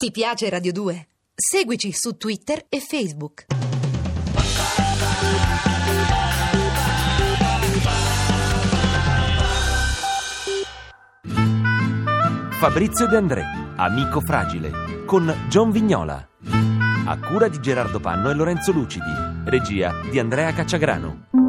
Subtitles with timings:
[0.00, 1.08] Ti piace Radio 2?
[1.34, 3.44] Seguici su Twitter e Facebook.
[12.58, 13.44] Fabrizio De André,
[13.76, 16.26] amico fragile, con John Vignola.
[17.04, 19.12] A cura di Gerardo Panno e Lorenzo Lucidi.
[19.44, 21.39] Regia di Andrea Cacciagrano.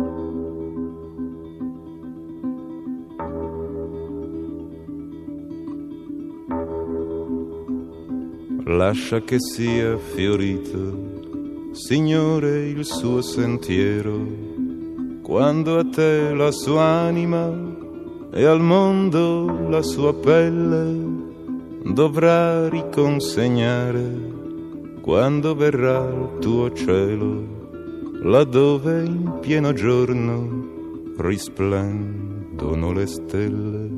[8.71, 14.25] Lascia che sia fiorito, Signore, il suo sentiero,
[15.21, 17.51] quando a te la sua anima
[18.31, 20.95] e al mondo la sua pelle
[21.83, 24.29] dovrà riconsegnare
[25.01, 27.43] quando verrà il tuo cielo,
[28.23, 33.89] laddove in pieno giorno risplendono le stelle.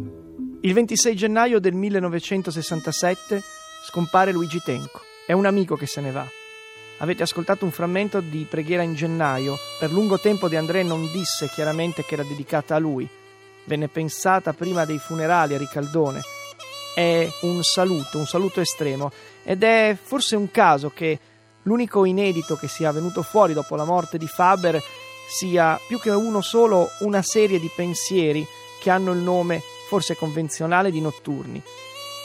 [0.62, 5.02] Il 26 gennaio del 1967 scompare Luigi Tenco.
[5.26, 6.26] È un amico che se ne va.
[7.00, 9.58] Avete ascoltato un frammento di Preghiera in gennaio.
[9.78, 13.08] Per lungo tempo De André non disse chiaramente che era dedicata a lui.
[13.66, 16.22] Venne pensata prima dei funerali a Ricaldone.
[16.96, 19.12] È un saluto, un saluto estremo.
[19.44, 21.20] Ed è forse un caso che
[21.64, 24.82] l'unico inedito che sia venuto fuori dopo la morte di Faber
[25.28, 28.48] sia più che uno solo una serie di pensieri
[28.80, 31.62] che hanno il nome forse convenzionale di notturni.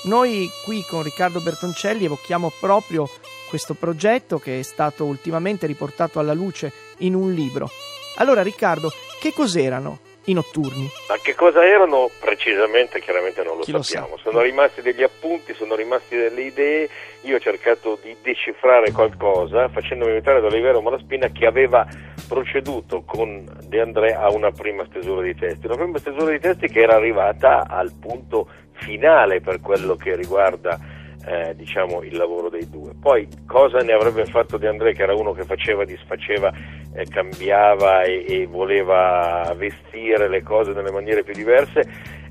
[0.04, 3.08] Noi qui con Riccardo Bertoncelli evochiamo proprio
[3.48, 7.68] questo progetto che è stato ultimamente riportato alla luce in un libro.
[8.16, 8.90] Allora Riccardo,
[9.20, 10.88] che cos'erano i notturni?
[11.08, 14.16] Ma che cosa erano precisamente chiaramente non lo Chi lo sappiamo.
[14.16, 14.22] sa?
[14.24, 16.88] sono rimasti degli appunti, sono rimasti delle idee.
[17.22, 21.86] Io ho cercato di decifrare qualcosa facendomi aiutare da Olivero Malaspina che aveva
[22.28, 25.66] proceduto con De André a una prima stesura di testi.
[25.66, 30.78] Una prima stesura di testi che era arrivata al punto finale per quello che riguarda
[31.26, 32.92] eh, diciamo il lavoro dei due.
[32.98, 36.52] Poi cosa ne avrebbe fatto De André che era uno che faceva, disfaceva,
[36.94, 41.82] eh, cambiava e, e voleva vestire le cose nelle maniere più diverse,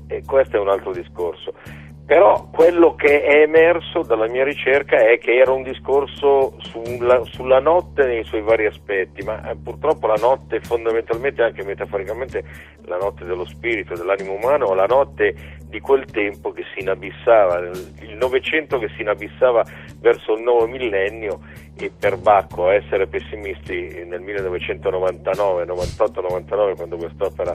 [0.08, 1.54] e questo è un altro discorso.
[2.08, 7.60] Però quello che è emerso dalla mia ricerca è che era un discorso sulla, sulla
[7.60, 12.42] notte nei suoi vari aspetti, ma eh, purtroppo la notte fondamentalmente anche metaforicamente
[12.86, 15.34] la notte dello spirito, dell'animo umano, la notte
[15.66, 19.62] di quel tempo che si inabissava, il Novecento che si inabissava
[20.00, 21.40] verso il nuovo millennio
[21.76, 27.54] e per Bacco a essere pessimisti nel 1999, 98, 99 quando quest'opera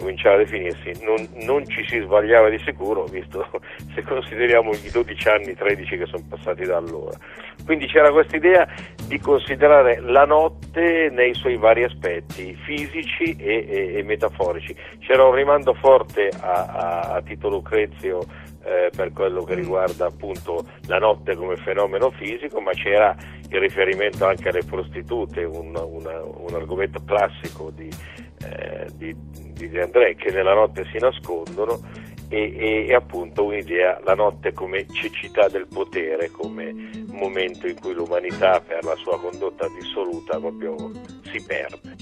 [0.00, 3.46] cominciava a definirsi, non, non, ci si sbagliava di sicuro, visto
[3.94, 7.16] se consideriamo i 12 anni, 13 che sono passati da allora.
[7.64, 8.66] Quindi c'era questa idea
[9.06, 14.74] di considerare la notte nei suoi vari aspetti, fisici e, e, e metaforici.
[15.00, 18.20] C'era un rimando forte a, a, a Tito Lucrezio
[18.64, 23.14] eh, per quello che riguarda appunto la notte come fenomeno fisico, ma c'era
[23.50, 27.88] il riferimento anche alle prostitute, un, una, un argomento classico di,
[28.44, 29.14] eh, di,
[29.52, 31.80] di André che nella notte si nascondono
[32.28, 36.72] e, e, e, appunto un'idea, la notte come cecità del potere, come
[37.08, 40.76] momento in cui l'umanità per la sua condotta dissoluta proprio
[41.24, 41.96] si perde.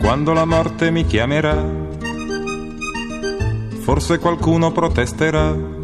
[0.00, 1.64] Quando la morte mi chiamerà,
[3.80, 5.74] forse qualcuno protesterà.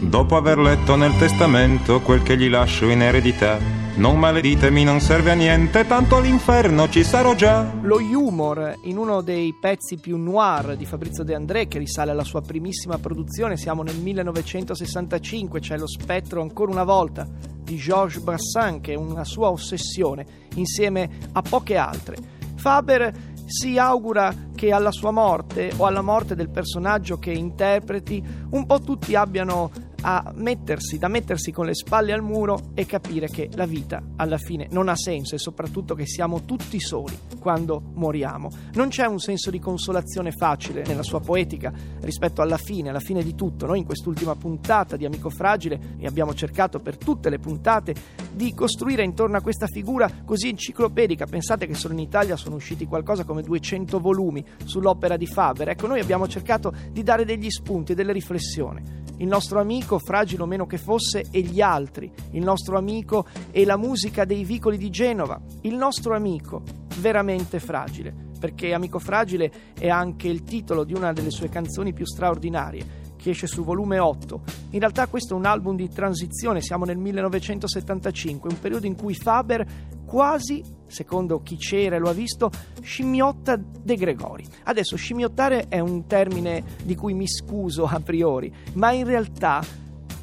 [0.00, 3.58] Dopo aver letto nel testamento quel che gli lascio in eredità,
[3.98, 7.68] non maleditemi, non serve a niente, tanto all'inferno ci sarò già.
[7.82, 12.22] Lo humor in uno dei pezzi più noir di Fabrizio De André, che risale alla
[12.22, 17.26] sua primissima produzione, siamo nel 1965, c'è lo spettro ancora una volta
[17.60, 22.16] di Georges Brassens, che è una sua ossessione, insieme a poche altre.
[22.54, 23.12] Faber
[23.46, 28.80] si augura che alla sua morte o alla morte del personaggio che interpreti un po'
[28.80, 29.70] tutti abbiano
[30.02, 34.38] a mettersi, da mettersi con le spalle al muro e capire che la vita alla
[34.38, 38.50] fine non ha senso e soprattutto che siamo tutti soli quando moriamo.
[38.74, 43.22] Non c'è un senso di consolazione facile nella sua poetica rispetto alla fine, alla fine
[43.22, 43.66] di tutto.
[43.66, 47.94] Noi in quest'ultima puntata di Amico Fragile e abbiamo cercato per tutte le puntate
[48.32, 51.26] di costruire intorno a questa figura così enciclopedica.
[51.26, 55.70] Pensate che solo in Italia sono usciti qualcosa come 200 volumi sull'opera di Faber.
[55.70, 60.46] Ecco, noi abbiamo cercato di dare degli spunti, delle riflessioni il nostro amico, fragile o
[60.46, 64.90] meno che fosse, e gli altri, il nostro amico e la musica dei vicoli di
[64.90, 66.62] Genova, il nostro amico,
[66.98, 72.04] veramente fragile, perché Amico Fragile è anche il titolo di una delle sue canzoni più
[72.04, 74.40] straordinarie che esce su volume 8.
[74.70, 79.14] In realtà questo è un album di transizione, siamo nel 1975, un periodo in cui
[79.14, 79.66] Faber
[80.08, 82.50] quasi, secondo chi c'era e lo ha visto,
[82.80, 84.46] scimmiotta De Gregori.
[84.64, 89.62] Adesso scimmiottare è un termine di cui mi scuso a priori, ma in realtà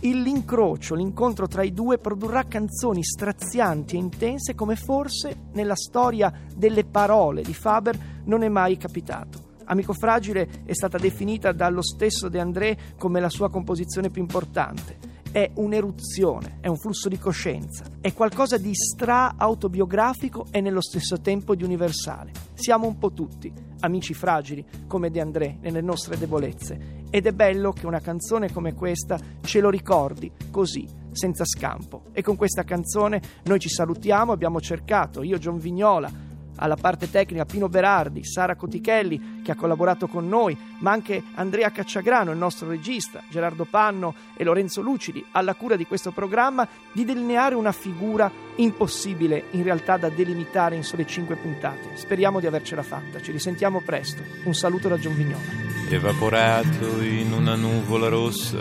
[0.01, 6.85] l'incrocio, l'incontro tra i due produrrà canzoni strazianti e intense come forse nella storia delle
[6.85, 9.53] parole di Faber non è mai capitato.
[9.65, 15.13] Amico Fragile è stata definita dallo stesso De André come la sua composizione più importante.
[15.35, 21.55] È un'eruzione, è un flusso di coscienza, è qualcosa di stra-autobiografico e nello stesso tempo
[21.55, 22.31] di universale.
[22.53, 23.51] Siamo un po' tutti
[23.81, 28.73] amici fragili come De André nelle nostre debolezze ed è bello che una canzone come
[28.73, 32.03] questa ce lo ricordi così, senza scampo.
[32.13, 36.09] E con questa canzone noi ci salutiamo, abbiamo cercato, io John Vignola,
[36.57, 41.71] alla parte tecnica Pino Berardi, Sara Cotichelli che ha collaborato con noi, ma anche Andrea
[41.71, 47.05] Cacciagrano, il nostro regista, Gerardo Panno e Lorenzo Lucidi, alla cura di questo programma, di
[47.05, 51.95] delineare una figura impossibile in realtà da delimitare in sole cinque puntate.
[51.95, 54.21] Speriamo di avercela fatta, ci risentiamo presto.
[54.45, 55.43] Un saluto da John Vignola.
[55.89, 58.59] Evaporato in una nuvola rossa,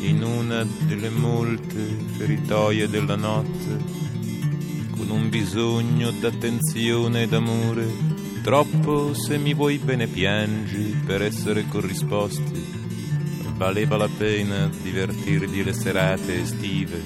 [0.00, 1.78] in una delle molte
[2.16, 4.09] feritoie della notte
[5.00, 7.88] con un bisogno d'attenzione e d'amore.
[8.42, 12.78] Troppo se mi vuoi bene piangi per essere corrisposti.
[13.56, 17.02] Valeva la pena divertirvi le serate estive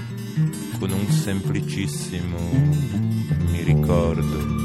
[0.81, 2.37] con un semplicissimo
[3.51, 4.63] mi ricordo.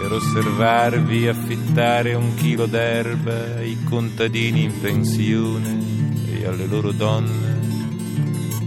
[0.00, 5.78] Per osservarvi affittare un chilo d'erba ai contadini in pensione
[6.26, 7.61] e alle loro donne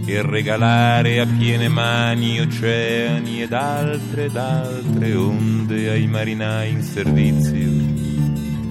[0.08, 7.70] e regalare a piene mani oceani ed altre ed altre onde ai marinai in servizio,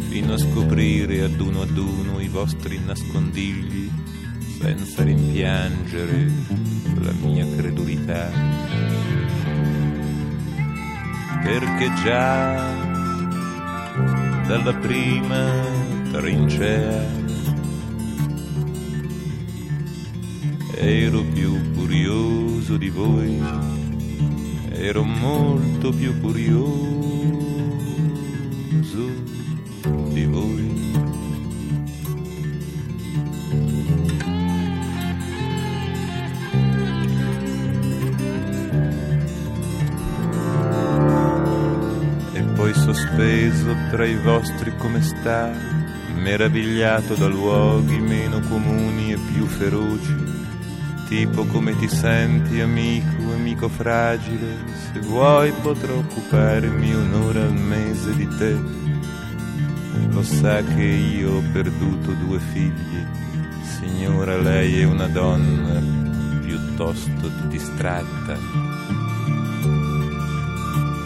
[0.07, 3.91] fino a scoprire ad uno ad uno i vostri nascondigli,
[4.61, 6.31] senza rimpiangere
[7.01, 8.31] la mia credulità.
[11.43, 12.73] Perché già
[14.47, 15.51] dalla prima
[16.11, 17.24] trincea
[20.77, 23.41] ero più curioso di voi,
[24.71, 26.63] ero molto più curioso
[30.11, 30.73] di voi.
[42.33, 45.53] E poi sospeso tra i vostri come sta,
[46.15, 50.44] meravigliato da luoghi meno comuni e più feroci
[51.07, 54.57] tipo come ti senti amico, amico fragile,
[54.91, 58.57] se vuoi potrò occuparmi un'ora al mese di te.
[60.09, 63.05] Lo sa che io ho perduto due figli,
[63.61, 65.79] signora lei è una donna
[66.41, 68.37] piuttosto distratta.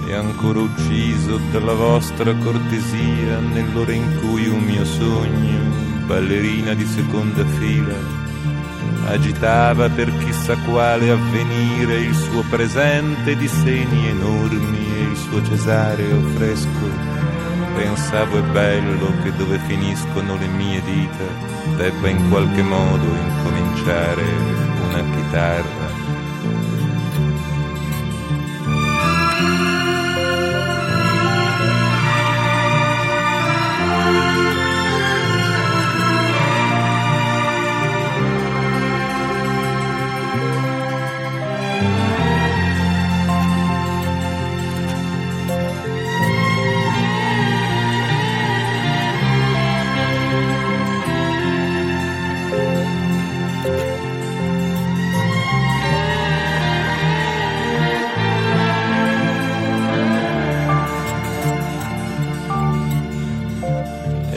[0.07, 7.45] E ancora ucciso dalla vostra cortesia nell'ora in cui un mio sogno, ballerina di seconda
[7.45, 8.18] fila,
[9.09, 16.21] agitava per chissà quale avvenire il suo presente di seni enormi e il suo cesareo
[16.35, 17.17] fresco.
[17.75, 21.47] Pensavo è bello che dove finiscono le mie dita
[21.77, 24.23] debba in qualche modo incominciare
[24.83, 25.88] una chitarra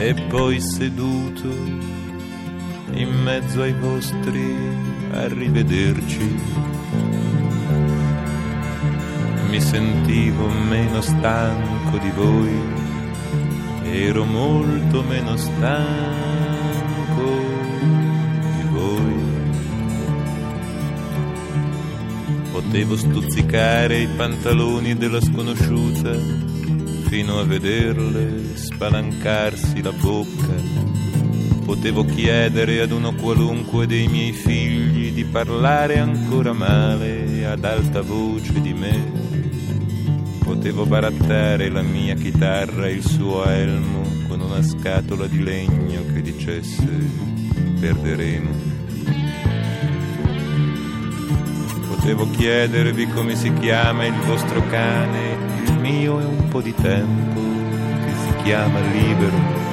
[0.05, 1.47] e poi seduto
[2.91, 4.53] in mezzo ai vostri
[5.13, 6.39] arrivederci
[9.49, 12.51] mi sentivo meno stanco di voi
[13.85, 15.61] ero molto meno stanco
[18.57, 19.15] di voi.
[22.51, 26.52] Potevo stuzzicare i pantaloni della sconosciuta
[27.13, 30.55] fino a vederle spalancarsi la bocca.
[31.63, 38.59] Potevo chiedere ad uno qualunque dei miei figli di parlare ancora male ad alta voce
[38.59, 39.11] di me.
[40.39, 46.21] Potevo barattare la mia chitarra e il suo elmo con una scatola di legno che
[46.23, 46.87] dicesse
[47.79, 48.49] perderemo.
[51.89, 55.52] Potevo chiedervi come si chiama il vostro cane
[55.83, 57.41] mio è un po' di tempo
[58.05, 59.71] che si chiama libero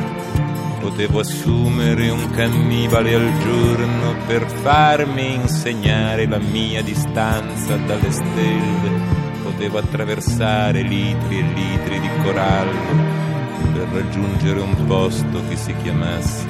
[0.81, 8.91] Potevo assumere un cannibale al giorno per farmi insegnare la mia distanza dalle stelle.
[9.43, 13.19] Potevo attraversare litri e litri di corallo
[13.75, 16.47] per raggiungere un posto che si chiamasse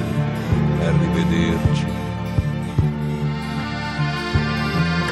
[0.81, 1.87] Arrivederci.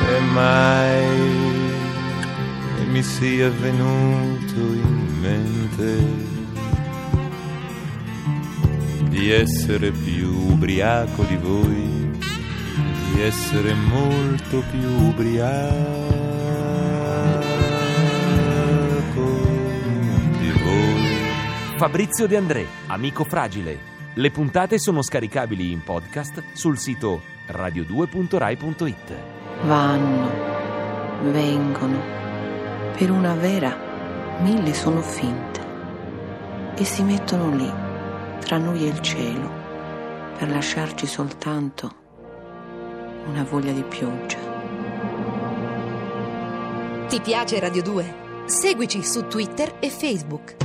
[0.07, 1.38] E mai
[2.91, 6.37] mi sia venuto in mente
[9.09, 12.19] di essere più ubriaco di voi,
[13.13, 15.69] di essere molto più ubriaco
[20.39, 21.77] di voi.
[21.77, 23.97] Fabrizio De André, amico fragile.
[24.15, 29.17] Le puntate sono scaricabili in podcast sul sito radio2.rai.it.
[29.65, 30.31] Vanno,
[31.31, 32.18] vengono,
[32.99, 35.61] per una vera mille sono finte
[36.75, 37.73] e si mettono lì,
[38.41, 39.49] tra noi e il cielo,
[40.37, 41.95] per lasciarci soltanto
[43.27, 44.39] una voglia di pioggia.
[47.07, 48.15] Ti piace Radio 2?
[48.47, 50.57] Seguici su Twitter e Facebook.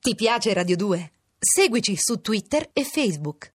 [0.00, 1.12] Ti piace Radio 2?
[1.38, 3.52] Seguici su Twitter e Facebook.